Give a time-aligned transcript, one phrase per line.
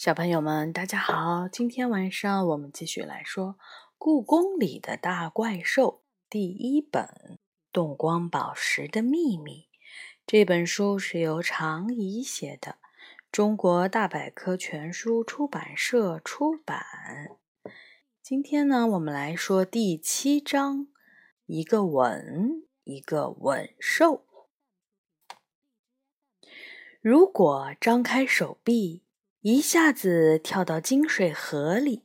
[0.00, 1.46] 小朋友们，大家好！
[1.46, 3.48] 今天晚上我们继续来说
[3.98, 7.04] 《故宫里的大怪兽》第一本
[7.70, 9.52] 《动光宝石的秘密》。
[10.26, 12.78] 这本书是由常怡写的，
[13.30, 16.82] 中国大百科全书出版社出版。
[18.22, 20.88] 今天呢，我们来说第七章：
[21.44, 24.24] 一个吻，一个吻兽。
[27.02, 29.02] 如果张开手臂。
[29.42, 32.04] 一下子跳到金水河里，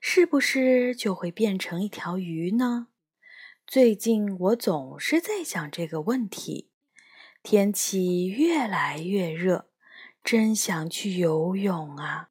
[0.00, 2.88] 是不是就会变成一条鱼呢？
[3.68, 6.72] 最近我总是在想这个问题。
[7.44, 9.68] 天气越来越热，
[10.24, 12.30] 真想去游泳啊！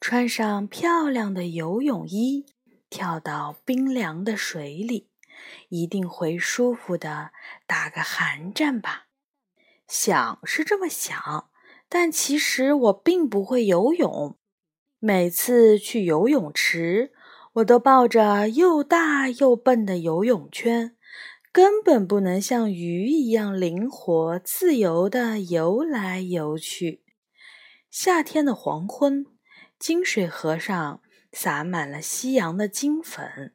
[0.00, 2.46] 穿上漂亮的游泳衣，
[2.88, 5.10] 跳到冰凉的水里，
[5.68, 7.32] 一定会舒服的
[7.66, 9.08] 打个寒战吧？
[9.88, 11.49] 想是这么想。
[11.92, 14.38] 但其实我并不会游泳，
[15.00, 17.12] 每次去游泳池，
[17.54, 20.96] 我都抱着又大又笨的游泳圈，
[21.50, 27.02] 根本不能像鱼一样灵活自由地游来游去。
[27.90, 29.26] 夏天的黄昏，
[29.76, 33.52] 金水河上洒满了夕阳的金粉，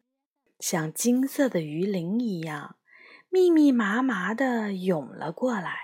[0.60, 2.76] 像金色的鱼鳞一样，
[3.30, 5.78] 密密麻麻地涌了过来。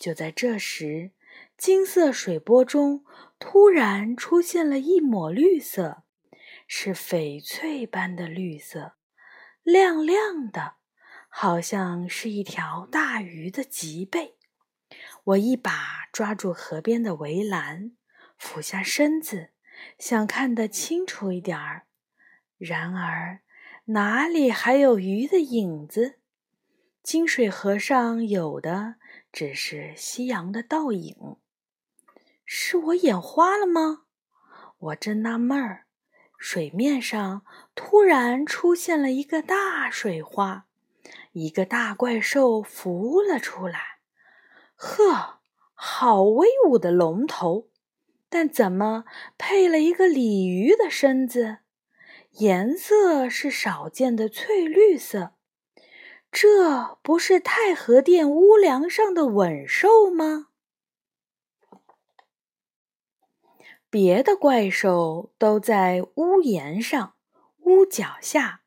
[0.00, 1.12] 就在这时，
[1.58, 3.04] 金色水波中
[3.40, 6.04] 突然出现了一抹绿色，
[6.68, 8.92] 是翡翠般的绿色，
[9.64, 10.76] 亮亮的，
[11.28, 14.36] 好像是一条大鱼的脊背。
[15.24, 17.90] 我一把抓住河边的围栏，
[18.38, 19.50] 俯下身子，
[19.98, 21.88] 想看得清楚一点儿。
[22.56, 23.40] 然而，
[23.86, 26.20] 哪里还有鱼的影子？
[27.02, 28.94] 金水河上有的
[29.32, 31.16] 只是夕阳的倒影。
[32.50, 34.04] 是我眼花了吗？
[34.78, 35.84] 我正纳闷儿，
[36.38, 37.42] 水面上
[37.74, 40.64] 突然出现了一个大水花，
[41.32, 43.98] 一个大怪兽浮了出来。
[44.76, 45.40] 呵，
[45.74, 47.68] 好威武的龙头！
[48.30, 49.04] 但怎么
[49.36, 51.58] 配了一个鲤鱼的身子？
[52.38, 55.34] 颜色是少见的翠绿色。
[56.32, 60.46] 这不是太和殿屋梁上的吻兽吗？
[63.90, 67.14] 别的怪兽都在屋檐上、
[67.60, 68.60] 屋脚下，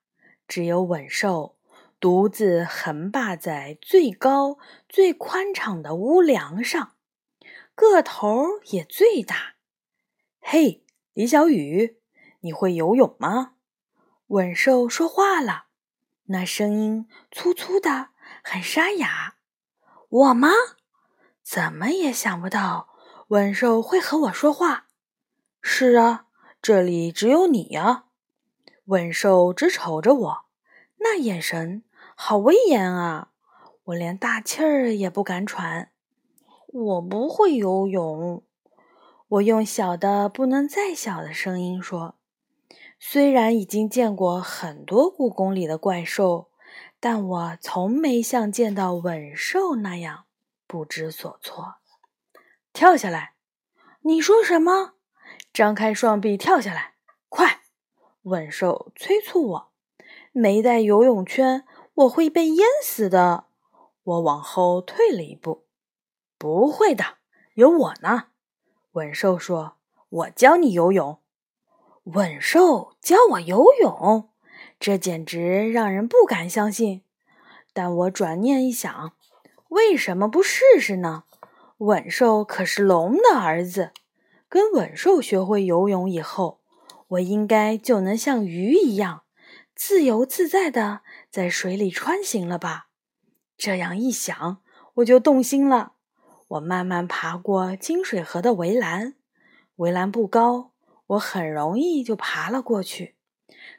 [0.47, 1.57] 只有吻兽
[1.99, 4.57] 独自横霸在最高、
[4.89, 6.95] 最宽敞的屋梁上，
[7.75, 9.53] 个头也最大。
[10.39, 10.83] 嘿，
[11.13, 11.99] 李小雨，
[12.39, 13.53] 你会游泳吗？
[14.27, 15.65] 吻兽说话了，
[16.25, 18.09] 那声音粗粗的，
[18.43, 19.35] 很沙哑。
[20.09, 20.49] 我吗？
[21.43, 22.89] 怎么也想不到，
[23.27, 24.87] 吻兽会和我说话。
[25.61, 26.25] 是啊，
[26.61, 28.05] 这里只有你呀！
[28.85, 30.45] 吻兽直瞅着我，
[30.97, 31.83] 那眼神
[32.15, 33.29] 好威严啊！
[33.85, 35.91] 我连大气儿也不敢喘。
[36.67, 38.43] 我不会游泳，
[39.27, 42.15] 我用小的不能再小的声音说。
[42.99, 46.49] 虽然已经见过很多故宫里的怪兽，
[46.99, 50.25] 但我从没像见到吻兽那样
[50.65, 51.75] 不知所措。
[52.73, 53.33] 跳下来！
[54.01, 54.93] 你说什么？
[55.53, 56.93] 张开双臂跳下来，
[57.27, 57.61] 快！
[58.23, 59.71] 吻兽催促我，
[60.31, 63.45] 没带游泳圈，我会被淹死的。
[64.03, 65.65] 我往后退了一步。
[66.37, 67.17] 不会的，
[67.55, 68.27] 有我呢。
[68.93, 69.77] 吻兽说
[70.09, 71.19] ：“我教你游泳。”
[72.15, 74.29] 吻兽教我游泳，
[74.79, 77.03] 这简直让人不敢相信。
[77.73, 79.13] 但我转念一想，
[79.69, 81.25] 为什么不试试呢？
[81.77, 83.91] 吻兽可是龙的儿子。
[84.51, 86.59] 跟稳兽学会游泳以后，
[87.07, 89.23] 我应该就能像鱼一样
[89.73, 92.89] 自由自在的在水里穿行了吧？
[93.57, 94.61] 这样一想，
[94.95, 95.93] 我就动心了。
[96.49, 99.13] 我慢慢爬过金水河的围栏，
[99.77, 100.73] 围栏不高，
[101.07, 103.15] 我很容易就爬了过去。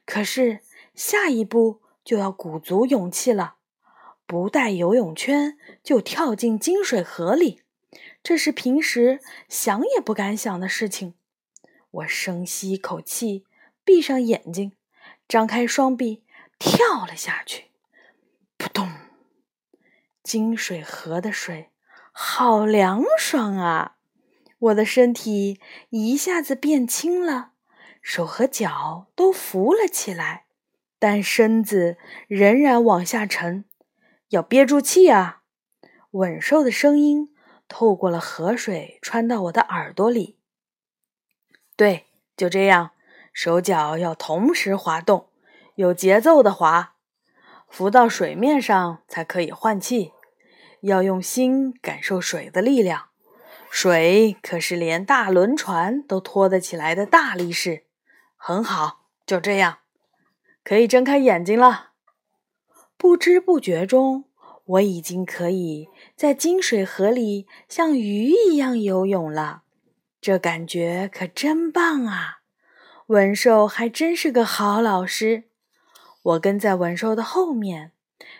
[0.06, 0.60] 可是
[0.94, 3.56] 下一步就要鼓足勇气了，
[4.24, 7.61] 不带游泳圈就跳进金水河里。
[8.22, 11.14] 这是平时想也不敢想的事情。
[11.90, 13.44] 我深吸一口气，
[13.84, 14.72] 闭上眼睛，
[15.26, 16.22] 张开双臂，
[16.58, 17.72] 跳了下去。
[18.56, 18.88] 扑通！
[20.22, 21.70] 金水河的水
[22.12, 23.96] 好凉爽啊！
[24.58, 25.60] 我的身体
[25.90, 27.54] 一下子变轻了，
[28.00, 30.46] 手和脚都浮了起来，
[31.00, 31.98] 但身子
[32.28, 33.64] 仍然往下沉。
[34.28, 35.42] 要憋住气啊！
[36.12, 37.31] 稳兽的声音。
[37.72, 40.36] 透过了河水，穿到我的耳朵里。
[41.74, 42.04] 对，
[42.36, 42.90] 就这样，
[43.32, 45.30] 手脚要同时滑动，
[45.76, 46.96] 有节奏的滑，
[47.70, 50.12] 浮到水面上才可以换气。
[50.82, 53.08] 要用心感受水的力量，
[53.70, 57.86] 水可是连大轮船都拖得起来的大力士。
[58.36, 59.78] 很好，就这样，
[60.62, 61.92] 可以睁开眼睛了。
[62.98, 64.26] 不知不觉中，
[64.64, 69.62] 我已经可以在金水河里像鱼一样游泳了。
[70.20, 72.42] 这感觉可真棒啊！
[73.08, 75.44] 文兽还真是个好老师。
[76.22, 77.92] 我跟在文兽的后面。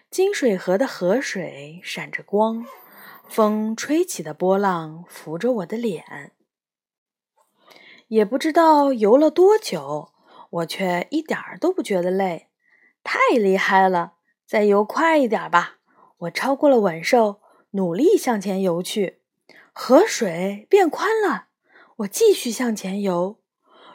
[0.09, 2.67] 金水河的河水闪着光，
[3.27, 6.33] 风吹起的波浪拂着我的脸。
[8.09, 10.13] 也不知道游了多久，
[10.51, 12.49] 我却一点儿都不觉得累，
[13.03, 14.13] 太厉害了！
[14.47, 15.79] 再游快一点吧！
[16.23, 17.41] 我超过了稳兽，
[17.71, 19.23] 努力向前游去。
[19.73, 21.47] 河水变宽了，
[21.97, 23.41] 我继续向前游。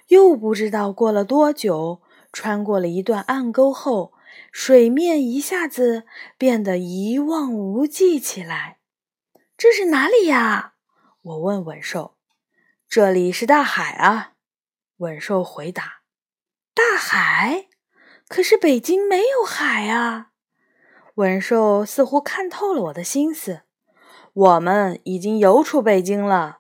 [0.08, 2.02] 又不知道过了多久，
[2.32, 4.14] 穿过了一段暗沟后。
[4.52, 6.06] 水面一下子
[6.38, 8.80] 变得一望无际起来。
[9.58, 10.74] 这是哪里呀？
[11.22, 12.18] 我问稳兽。
[12.88, 14.34] 这里是大海啊，
[14.98, 16.02] 稳兽回答。
[16.74, 17.68] 大海？
[18.28, 20.27] 可是北京没有海啊！
[21.18, 23.62] 文兽似乎看透了我的心思。
[24.34, 26.60] 我们已经游出北京了。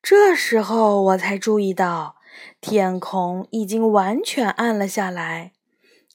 [0.00, 2.14] 这时候我才注意到，
[2.60, 5.50] 天空已经完全暗了下来。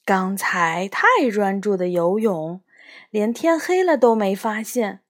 [0.02, 2.62] 刚才太专注的游泳，
[3.10, 5.00] 连天黑了都没发现，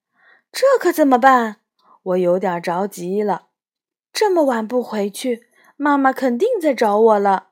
[0.50, 1.58] 这可怎么办？
[2.02, 3.46] 我有点着急了。
[4.12, 7.50] 这么晚不回去，妈妈肯定在找我了。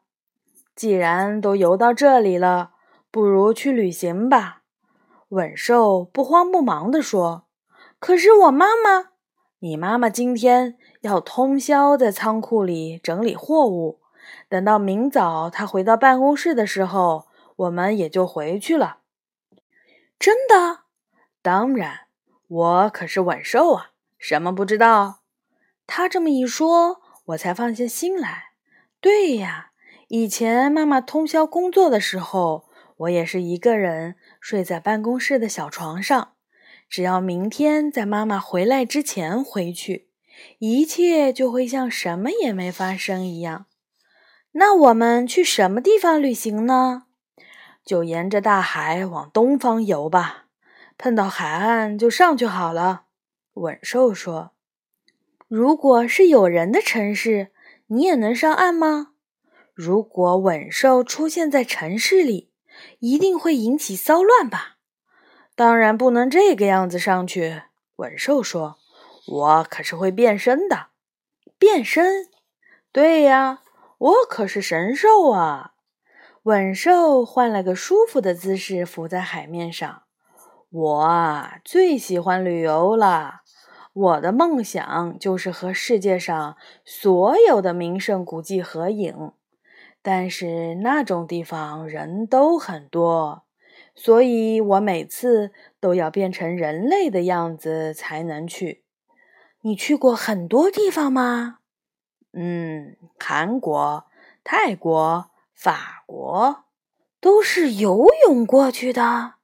[0.74, 2.72] 既然都游到这里了，
[3.12, 4.61] 不如去旅行吧。
[5.32, 7.46] 稳兽不慌不忙地说
[7.98, 9.12] ：“可是我妈妈，
[9.60, 14.00] 你妈妈今天要通宵在仓库里整理货物，
[14.50, 18.98] 等到明早她回到办公室的时候。”我们也就回去了。
[20.18, 20.80] 真的？
[21.42, 22.06] 当然，
[22.48, 25.20] 我可是稳兽啊，什么不知道？
[25.86, 28.52] 他这么一说，我才放下心来。
[29.00, 29.72] 对呀，
[30.08, 32.64] 以前妈妈通宵工作的时候，
[32.96, 36.32] 我也是一个人睡在办公室的小床上。
[36.88, 40.10] 只要明天在妈妈回来之前回去，
[40.58, 43.64] 一切就会像什么也没发生一样。
[44.50, 47.04] 那我们去什么地方旅行呢？
[47.82, 50.46] 就沿着大海往东方游吧，
[50.98, 53.04] 碰到海岸就上去好了。
[53.54, 54.52] 稳兽说
[55.48, 57.52] ：“如果是有人的城市，
[57.86, 59.12] 你也能上岸吗？
[59.72, 62.51] 如果稳兽出现在城市里，
[63.00, 64.76] 一定会引起骚乱吧？
[65.54, 67.62] 当然不能这个样子上去。”
[67.96, 68.78] 稳兽说
[69.28, 70.88] ：“我可是会变身的。
[71.58, 72.28] 变身？
[72.90, 73.62] 对呀，
[73.98, 75.72] 我可是神兽啊！”
[76.44, 80.02] 稳兽换了个舒服的姿势浮在海面上。
[80.70, 83.42] 我啊，最喜欢旅游了。
[83.92, 89.32] 我的梦想就是和世界上所有的名胜古迹合影，
[90.02, 93.44] 但是那种地方人都很多，
[93.94, 98.84] 所以我每次都要变成人类的样子才能去。
[99.62, 101.60] 你去过很多地方吗？
[102.32, 104.04] 嗯，韩国、
[104.44, 105.30] 泰国。
[105.54, 106.64] 法国
[107.20, 109.34] 都是游泳过去的。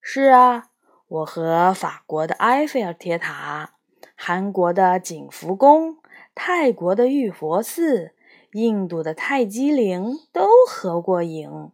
[0.00, 0.70] 是啊，
[1.08, 3.72] 我和法国的埃菲尔铁塔、
[4.14, 5.96] 韩国的景福宫、
[6.36, 8.14] 泰国的玉佛寺、
[8.52, 11.72] 印度的泰姬陵都合过影，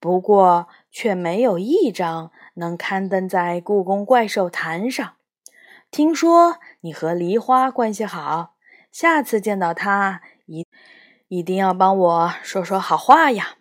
[0.00, 5.14] 不过却没有一张能刊登在故宫怪兽坛上。
[5.90, 8.54] 听说你和梨花关系好，
[8.92, 10.66] 下次见到他一。
[11.30, 13.56] 一定要帮我说说好话呀！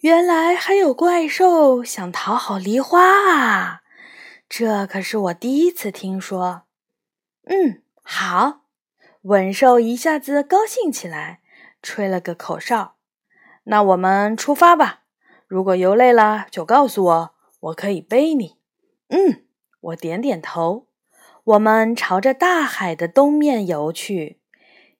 [0.00, 3.00] 原来还有怪兽想讨好梨花
[3.32, 3.80] 啊，
[4.46, 6.64] 这可是我第一次听说。
[7.44, 8.63] 嗯，好，
[9.24, 11.40] 稳兽一下子高兴起来，
[11.82, 12.96] 吹了个口哨。
[13.64, 15.04] 那我们出发吧。
[15.46, 18.58] 如果游累了，就告诉我，我可以背你。
[19.08, 19.46] 嗯，
[19.80, 20.88] 我点点头。
[21.44, 24.40] 我们朝着大海的东面游去。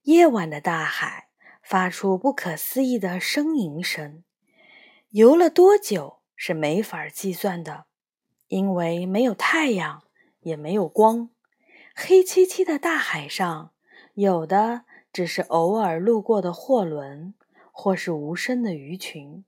[0.02, 1.28] 夜晚的大海。
[1.62, 4.22] 发出不可思议的呻吟声。
[5.08, 7.86] 游了多久是没法计算的，
[8.48, 10.02] 因为没有太阳，
[10.40, 11.30] 也没有光。
[11.94, 13.72] 黑漆漆的大海上，
[14.14, 17.35] 有的只是偶尔路过的货轮，
[17.73, 19.44] 或是无声的鱼群。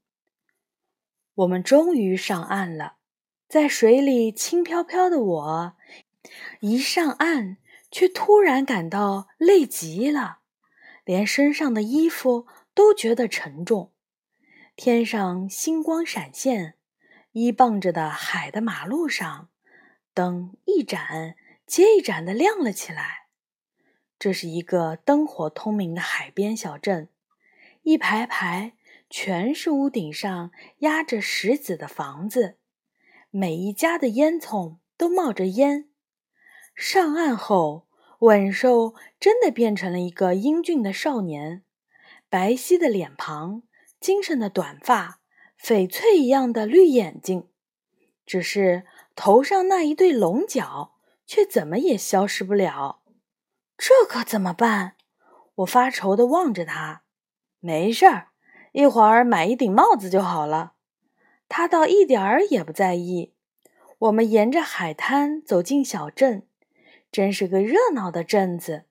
[1.34, 2.96] 我们终于上岸了，
[3.48, 5.76] 在水里轻飘飘的我，
[6.60, 7.58] 一上岸
[7.90, 10.38] 却突然感到累极了。
[11.04, 13.92] 连身上的衣服都觉得沉重。
[14.74, 16.74] 天上星光闪现，
[17.30, 19.48] 依傍着的海的马路上，
[20.12, 23.25] 灯一盏接一盏的亮了起来。
[24.18, 27.08] 这是一个灯火通明的海边小镇，
[27.82, 28.72] 一排排
[29.10, 32.56] 全是屋顶上压着石子的房子，
[33.30, 35.88] 每一家的烟囱都冒着烟。
[36.74, 37.86] 上岸后，
[38.20, 41.62] 稳兽真的变成了一个英俊的少年，
[42.28, 43.62] 白皙的脸庞，
[44.00, 45.20] 精神的短发，
[45.62, 47.48] 翡翠一样的绿眼睛。
[48.24, 50.94] 只是头上那一对龙角，
[51.26, 53.02] 却怎么也消失不了。
[53.78, 54.94] 这可怎么办？
[55.56, 57.02] 我发愁的望着他。
[57.60, 58.28] 没事儿，
[58.72, 60.72] 一会儿买一顶帽子就好了。
[61.48, 63.32] 他倒一点儿也不在意。
[63.98, 66.46] 我们沿着海滩走进小镇，
[67.10, 68.84] 真是个热闹的镇子。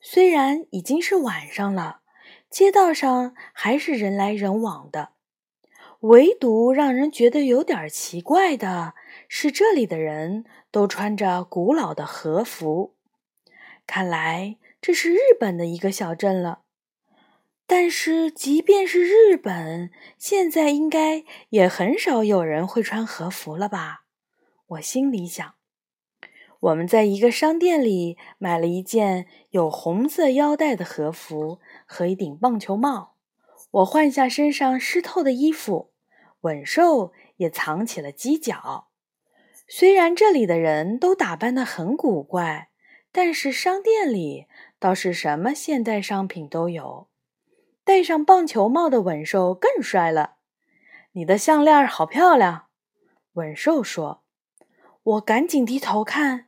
[0.00, 2.00] 虽然已经是晚上了，
[2.50, 5.10] 街道上还是人来人往的。
[6.00, 8.94] 唯独让人觉得有点奇怪的
[9.28, 12.93] 是，这里的人都穿着古老的和服。
[13.86, 16.62] 看来这是日本的一个小镇了，
[17.66, 24.04] 但是即便是日本，现在应该也很少有人会穿和服了吧？
[24.66, 25.54] 我心里想。
[26.60, 33.16] 我们在一个商店里买了一件有红色腰带的和服和一顶棒球帽。
[33.70, 35.90] 我换下身上湿透的衣服，
[36.40, 38.88] 稳兽也藏起了犄角。
[39.68, 42.70] 虽然这里的人都打扮得很古怪。
[43.16, 44.48] 但是商店里
[44.80, 47.06] 倒是什么现代商品都有。
[47.84, 50.34] 戴上棒球帽的稳兽更帅了。
[51.12, 52.64] 你的项链好漂亮，
[53.34, 54.24] 稳兽说。
[55.04, 56.46] 我赶紧低头看，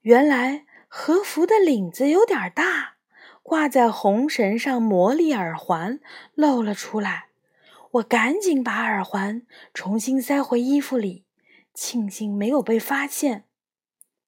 [0.00, 2.94] 原来和服的领子有点大，
[3.42, 6.00] 挂在红绳上魔力耳环
[6.34, 7.26] 露了出来。
[7.90, 9.42] 我赶紧把耳环
[9.74, 11.26] 重新塞回衣服里，
[11.74, 13.45] 庆幸没有被发现。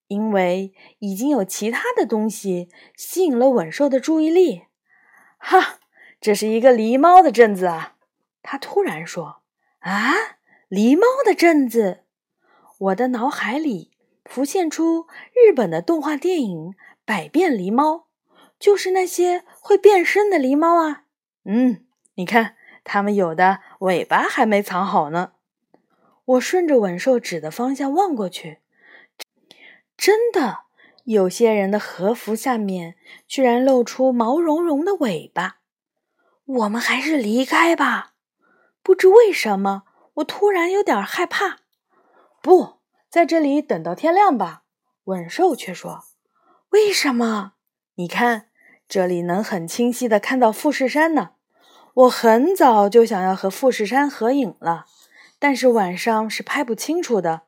[0.09, 4.63] 因为已经有其他的东西吸引了稳兽的注意力。
[5.37, 5.79] 哈，
[6.19, 7.95] 这是一个狸猫的镇子啊！
[8.41, 9.41] 他突然说
[9.79, 10.13] ：“啊，
[10.67, 12.01] 狸猫的镇子！”
[12.79, 13.91] 我的脑海里
[14.25, 16.71] 浮现出日本的动画电影
[17.05, 17.93] 《百变狸猫》，
[18.59, 21.03] 就是那些会变身的狸猫啊。
[21.45, 21.85] 嗯，
[22.15, 25.33] 你看，它们有的尾巴还没藏好呢。
[26.25, 28.59] 我顺着稳兽指的方向望过去。
[29.99, 30.59] 真的，
[31.03, 32.95] 有些人的和服下面
[33.27, 35.57] 居然露出毛茸茸的尾巴。
[36.45, 38.13] 我们还是离开吧。
[38.81, 41.57] 不知为什么，我突然有点害怕。
[42.41, 42.77] 不
[43.09, 44.63] 在这里等到天亮吧。
[45.03, 46.05] 稳兽却说
[46.71, 47.55] ：“为什么？
[47.95, 48.47] 你看，
[48.87, 51.31] 这里能很清晰的看到富士山呢。
[51.93, 54.85] 我很早就想要和富士山合影了，
[55.37, 57.41] 但是晚上是拍不清楚的。”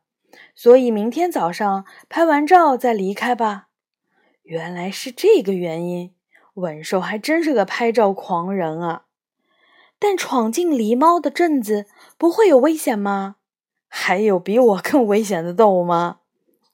[0.55, 3.67] 所以明天早上拍完照再离开吧。
[4.43, 6.13] 原来是这个原因，
[6.55, 9.05] 稳兽还真是个拍照狂人啊！
[9.99, 11.85] 但闯进狸猫的镇子
[12.17, 13.37] 不会有危险吗？
[13.87, 16.19] 还有比我更危险的动物吗？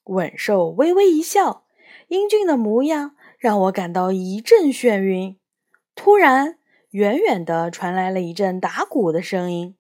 [0.06, 1.66] 稳兽微微一笑，
[2.08, 5.38] 英俊的模样让我感到一阵眩晕。
[5.96, 6.58] 突然，
[6.92, 9.76] 远远的传来了一阵打鼓的声音。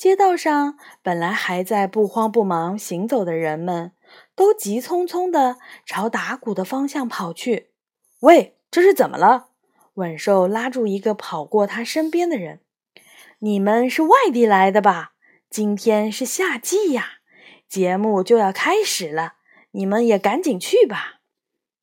[0.00, 3.92] 街道上本来还在不慌不忙行走的人们，
[4.34, 7.72] 都急匆匆地朝打鼓的方向跑去。
[8.20, 9.48] 喂，这是怎么了？
[9.96, 12.60] 稳兽拉住一个跑过他身边的人
[13.40, 15.12] ：“你们是外地来的吧？
[15.50, 17.18] 今天是夏季呀，
[17.68, 19.34] 节目就要开始了，
[19.72, 21.20] 你们也赶紧去吧。”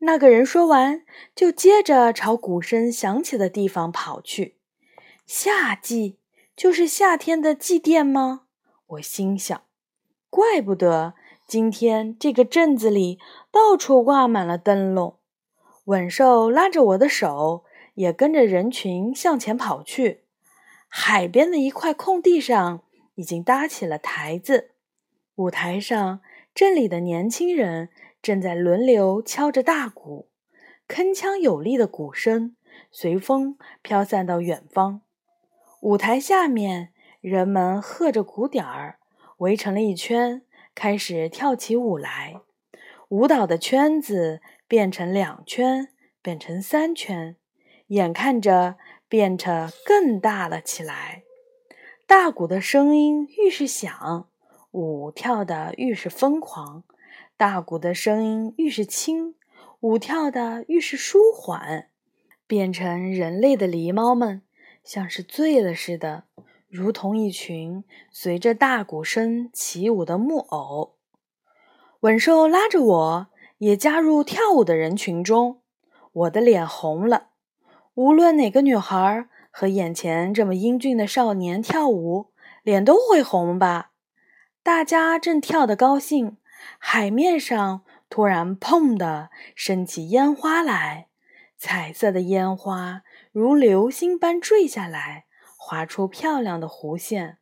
[0.01, 1.03] 那个人说完，
[1.35, 4.57] 就接着朝鼓声响起的地方跑去。
[5.27, 6.16] 夏季。
[6.57, 8.47] 就是夏天的祭奠吗？
[8.87, 9.61] 我心想，
[10.27, 11.13] 怪不得
[11.45, 13.19] 今天这个镇子里
[13.51, 15.19] 到处挂满了灯笼。
[15.85, 20.23] 稳寿拉着我的手，也跟着人群向前跑去。
[20.87, 22.81] 海边的一块空地上
[23.13, 24.71] 已经搭起了台子，
[25.35, 26.21] 舞台上
[26.55, 30.27] 镇里的年轻人正在轮流敲着大鼓，
[30.87, 32.55] 铿锵有力的鼓声
[32.91, 35.01] 随风飘散到远方。
[35.87, 36.89] 舞台下面，
[37.21, 38.99] 人们和着鼓点儿，
[39.37, 40.41] 围成了一圈，
[40.75, 42.41] 开始跳起舞来。
[43.07, 45.87] 舞蹈的圈子变成两圈，
[46.21, 47.37] 变成三圈，
[47.87, 48.75] 眼看着
[49.07, 51.23] 变成更大了起来。
[52.05, 54.27] 大鼓的声音愈是响，
[54.71, 56.83] 舞跳的愈是疯狂；
[57.37, 59.35] 大鼓的声音愈是轻，
[59.79, 61.87] 舞跳的愈是舒缓。
[62.45, 64.41] 变成人类的狸猫们，
[64.87, 66.23] 像是醉了似的，
[66.69, 70.95] 如同一群随着大鼓声起舞的木偶。
[71.99, 73.27] 吻兽拉着我，
[73.57, 75.59] 也加入跳舞的人群中。
[76.13, 77.31] 我的脸红了。
[77.95, 82.27] 无论哪个女孩和眼前这么英俊的少年跳舞，
[82.63, 83.91] 脸都会红吧？
[84.63, 86.37] 大家正跳得高兴，
[86.77, 91.07] 海面上突然“砰”的升起烟花来，
[91.57, 93.01] 彩色的烟花
[93.39, 95.25] 如流星般坠下来，
[95.59, 97.37] 划出漂亮的弧线。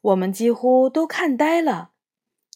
[0.00, 1.90] 我们几乎都看呆了。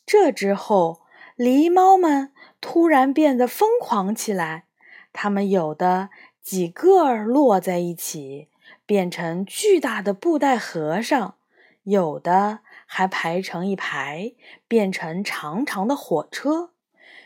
[0.06, 1.00] 这之后，
[1.36, 4.66] 狸猫们突然变得疯狂起来，
[5.12, 8.50] 它们有的几个落在一起，
[8.86, 11.34] 变成巨大的布袋和尚；
[11.82, 14.34] 有的还排成一排，
[14.68, 16.70] 变成长长的火车。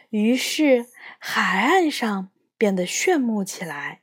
[0.08, 0.86] 于是，
[1.18, 4.00] 海岸上变得炫目起来。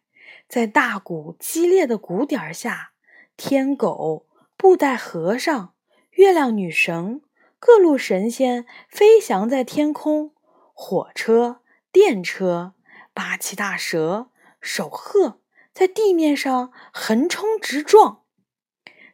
[0.47, 2.91] 在大鼓激烈的鼓点下，
[3.35, 5.73] 天狗、布袋和尚、
[6.11, 7.21] 月亮女神。
[7.59, 10.31] 各路神仙飞翔在天空，
[10.73, 11.61] 火车、
[11.91, 12.75] 电车、
[13.15, 14.29] 八岐大蛇、
[14.61, 15.41] 守鹤
[15.73, 18.23] 在地面上横冲直撞。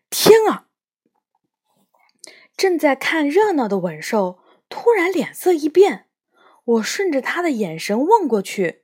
[0.10, 0.68] 天啊！
[2.58, 6.10] 正在看热闹的吻兽突然脸色一变，
[6.66, 8.83] 我顺着他的眼神望过去，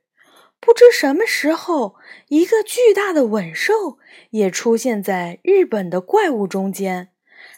[0.60, 1.96] 不知什么时候，
[2.28, 3.98] 一个巨大的吻兽
[4.30, 7.12] 也出现在日本的怪物中间。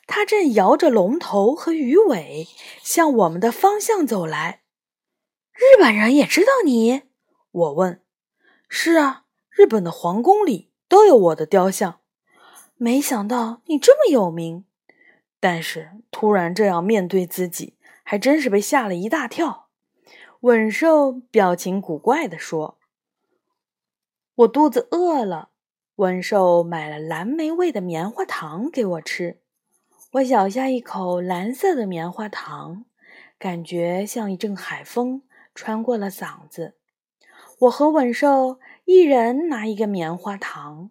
[0.06, 2.46] 它正摇着龙头和鱼尾
[2.82, 4.62] 向我们的方向走来。
[5.52, 7.02] 日本人也知道你？
[7.50, 8.00] 我问。
[8.68, 12.00] 是啊，日本的皇宫里都有我的雕像。
[12.76, 14.64] 没想到你这么有名。
[15.38, 19.68] 但是突然这样面对自己，还真是被吓了一大跳。
[20.40, 22.78] 吻兽表情古怪地说
[24.34, 25.50] ：“我肚子饿了。”
[25.96, 29.40] 吻兽买了蓝莓味的棉花糖给我吃。
[30.12, 32.86] 我咬下一口蓝色的棉花糖，
[33.38, 35.22] 感觉像一阵海风
[35.54, 36.76] 穿过了嗓子。
[37.60, 40.90] 我和吻兽一人拿一个棉花糖。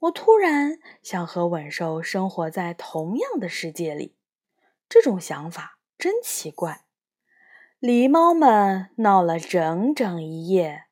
[0.00, 4.14] 我突然想和吻兽生活在同样的世界里，
[4.88, 6.84] 这种想法真奇怪。
[7.80, 10.85] 狸猫们闹了整整一夜，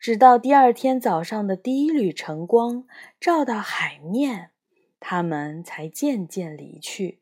[0.00, 2.86] 直到第二天早上的第一缕晨光
[3.20, 4.50] 照到海面，
[4.98, 7.20] 它们才渐渐离去。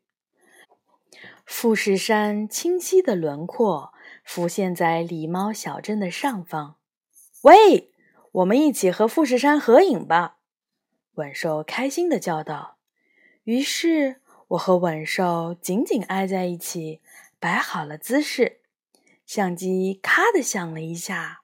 [1.45, 3.91] 富士山清晰的轮廓
[4.23, 6.77] 浮现在狸猫小镇的上方。
[7.41, 7.91] 喂，
[8.31, 10.37] 我们一起和富士山合影吧！
[11.15, 12.77] 吻兽开心的叫道。
[13.43, 17.01] 于是，我和吻兽紧紧挨在一起，
[17.41, 18.61] 摆好了姿势。
[19.25, 21.41] 相机咔的响了一下，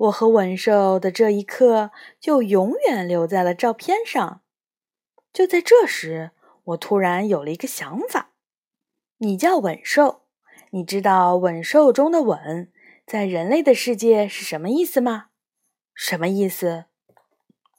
[0.00, 4.40] 我和吻兽的这一刻就永远留在了照片上。
[5.30, 6.30] 就在这时，
[6.64, 8.30] 我突然有了一个想法。
[9.18, 10.22] 你叫吻兽，
[10.70, 12.72] 你知道“吻兽”中的“吻”
[13.06, 15.26] 在人类的世界是什么意思吗？
[15.94, 16.86] 什么意思？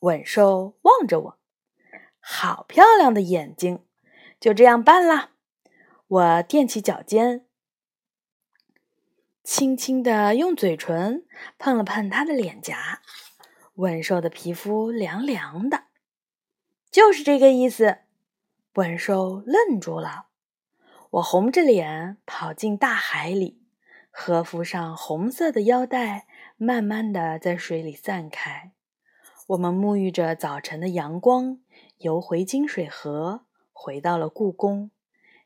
[0.02, 1.40] 吻兽望着我，
[2.20, 3.84] 好漂亮的眼睛。
[4.40, 5.32] 就这样办啦。
[6.08, 7.48] 我踮起脚尖，
[9.44, 11.26] 轻轻地用嘴唇
[11.58, 13.02] 碰了碰他的脸颊。
[13.76, 15.86] 吻兽的皮肤凉凉的，
[16.92, 18.00] 就是这个意思。
[18.76, 20.28] 吻兽愣住了。
[21.12, 23.62] 我红着脸跑进大海里，
[24.10, 26.28] 和服上红色的腰带
[26.58, 28.72] 慢慢的在水里散开。
[29.48, 31.60] 我们沐浴着早晨的阳光，
[31.98, 34.92] 游回金水河，回到了故宫。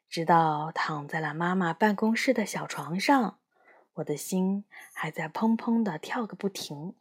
[0.07, 3.39] 直到躺在了妈妈办公室的小床上，
[3.95, 6.93] 我的心还在砰砰的跳个不停。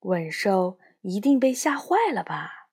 [0.00, 2.68] 吻兽一定被吓坏了吧？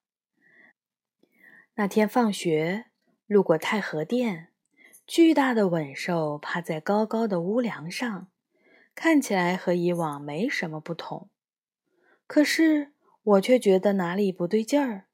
[1.75, 2.85] 那天放学
[3.27, 4.49] 路过太和殿。
[5.07, 8.27] 巨大的吻兽趴在高高的屋梁上，
[8.95, 11.29] 看起来和以往没什么不同。
[12.25, 15.05] 可是我却觉得哪里不对劲儿。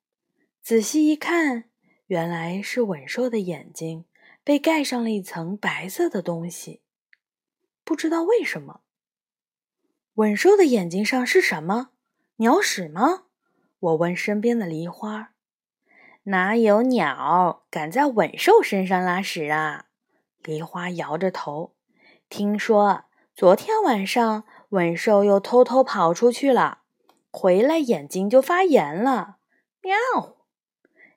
[0.62, 1.66] 仔细一看，
[2.08, 4.06] 原来是吻兽的眼睛
[4.44, 6.82] 被盖上了一层白色的东西。
[7.84, 8.82] 不知道为什么，
[10.16, 11.90] 吻兽的眼睛上是什么？
[12.38, 13.24] 鸟屎吗？
[13.80, 15.34] 我问身边的梨花。
[16.24, 19.86] 哪有鸟敢在吻兽身上拉屎啊？
[20.44, 21.74] 梨花摇着头。
[22.30, 26.80] 听说昨天晚上吻兽又偷偷跑出去了，
[27.32, 29.38] 回来眼睛就发炎了。
[29.82, 30.38] 喵！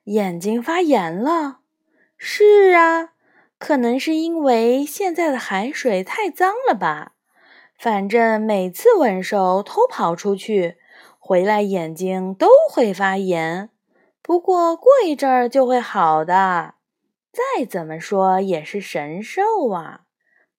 [0.05, 1.61] 眼睛发炎了？
[2.17, 3.14] 是啊，
[3.65, 7.13] 可能是因为现在的海水太脏了吧。
[7.79, 10.77] 反正每次吻兽偷跑出去。
[11.17, 13.71] 回来眼睛都会发炎，
[14.21, 16.75] 不过过一阵儿就会好的。
[17.31, 20.01] 再怎么说也是神兽啊！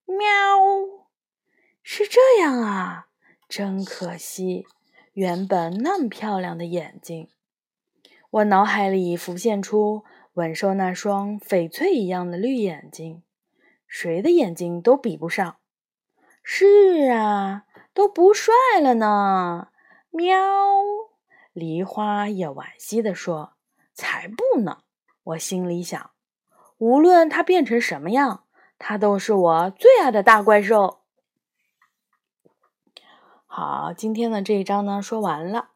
[0.05, 0.17] 喵，
[1.81, 3.07] 是这样啊，
[3.47, 4.67] 真可惜，
[5.13, 7.29] 原本那么漂亮的眼睛。
[8.29, 10.03] 我脑海里浮现出
[10.37, 13.23] 吻兽那双翡翠一样的绿眼睛，
[13.87, 15.57] 谁的眼睛都比不上。
[16.43, 19.69] 是啊，都不帅了呢。
[20.11, 20.37] 喵，
[21.53, 23.53] 梨花也惋惜地说
[23.95, 24.83] ：“才不呢！”
[25.33, 26.11] 我心里想，
[26.77, 28.43] 无论它变成什么样，
[28.77, 30.99] 它都是我最爱的大怪兽。
[33.47, 35.69] 好，今天的这一章呢说完了，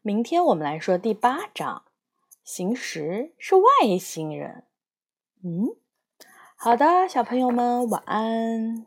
[0.00, 1.85] 明天我们来说第八章。
[2.46, 4.62] 行时是外星人。
[5.42, 5.76] 嗯，
[6.56, 8.86] 好的，小朋友们晚安。